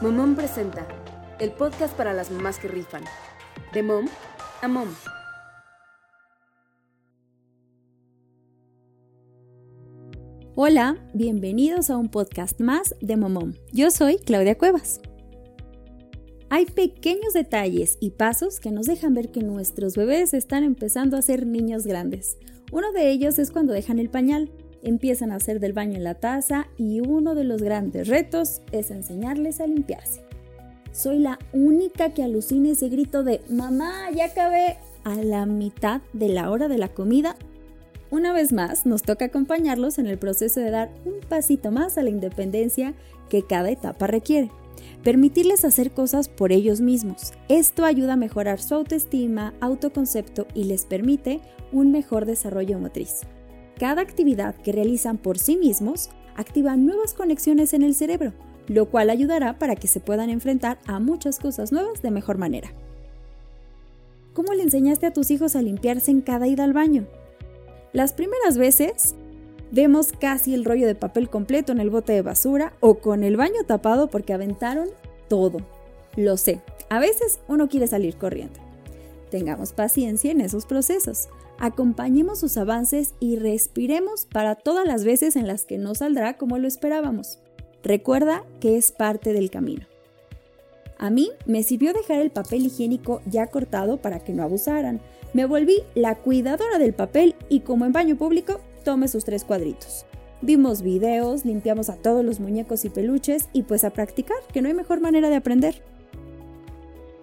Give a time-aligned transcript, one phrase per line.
[0.00, 0.86] Momón presenta
[1.40, 3.02] el podcast para las mamás que rifan.
[3.74, 4.06] De mom
[4.62, 4.86] a mom.
[10.54, 13.54] Hola, bienvenidos a un podcast más de Momom.
[13.72, 15.00] Yo soy Claudia Cuevas.
[16.48, 21.22] Hay pequeños detalles y pasos que nos dejan ver que nuestros bebés están empezando a
[21.22, 22.38] ser niños grandes.
[22.70, 24.48] Uno de ellos es cuando dejan el pañal
[24.82, 28.90] empiezan a hacer del baño en la taza y uno de los grandes retos es
[28.90, 30.22] enseñarles a limpiarse.
[30.92, 36.28] Soy la única que alucina ese grito de mamá, ya acabé a la mitad de
[36.28, 37.36] la hora de la comida.
[38.10, 42.02] Una vez más, nos toca acompañarlos en el proceso de dar un pasito más a
[42.02, 42.94] la independencia
[43.28, 44.50] que cada etapa requiere.
[45.04, 47.32] Permitirles hacer cosas por ellos mismos.
[47.48, 53.20] Esto ayuda a mejorar su autoestima, autoconcepto y les permite un mejor desarrollo motriz.
[53.78, 58.32] Cada actividad que realizan por sí mismos activa nuevas conexiones en el cerebro,
[58.66, 62.70] lo cual ayudará para que se puedan enfrentar a muchas cosas nuevas de mejor manera.
[64.34, 67.06] ¿Cómo le enseñaste a tus hijos a limpiarse en cada ida al baño?
[67.92, 69.14] Las primeras veces
[69.70, 73.36] vemos casi el rollo de papel completo en el bote de basura o con el
[73.36, 74.88] baño tapado porque aventaron
[75.28, 75.58] todo.
[76.16, 78.67] Lo sé, a veces uno quiere salir corriendo.
[79.30, 85.46] Tengamos paciencia en esos procesos acompañemos sus avances y respiremos para todas las veces en
[85.46, 87.38] las que no saldrá como lo esperábamos.
[87.82, 89.86] Recuerda que es parte del camino.
[90.98, 95.00] A mí me sirvió dejar el papel higiénico ya cortado para que no abusaran.
[95.32, 100.06] Me volví la cuidadora del papel y como en baño público, tome sus tres cuadritos.
[100.40, 104.68] Vimos videos, limpiamos a todos los muñecos y peluches y pues a practicar, que no
[104.68, 105.82] hay mejor manera de aprender.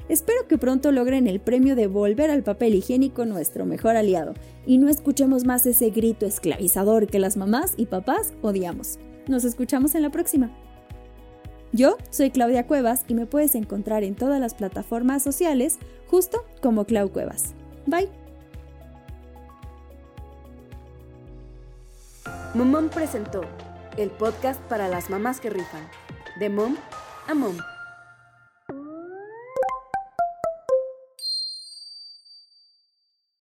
[0.08, 4.78] Espero que pronto logren el premio de volver al papel higiénico nuestro mejor aliado y
[4.78, 9.00] no escuchemos más ese grito esclavizador que las mamás y papás odiamos.
[9.28, 10.52] Nos escuchamos en la próxima.
[11.72, 16.86] Yo soy Claudia Cuevas y me puedes encontrar en todas las plataformas sociales justo como
[16.86, 17.56] Clau Cuevas.
[17.88, 18.09] Bye.
[22.54, 23.42] Momón presentó
[23.98, 25.82] el podcast para las mamás que rifan.
[26.39, 26.77] De mom
[27.27, 27.58] a mom.